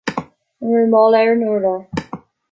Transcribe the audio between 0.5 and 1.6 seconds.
An bhfuil mála ar an